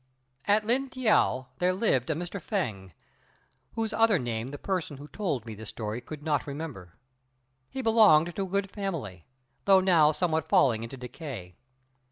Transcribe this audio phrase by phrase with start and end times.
[0.45, 2.39] At Lin t'iao there lived a Mr.
[2.39, 2.93] Fêng,
[3.73, 6.97] whose other name the person who told me this story could not remember;
[7.69, 9.25] he belonged to a good family,
[9.65, 11.55] though now somewhat falling into decay.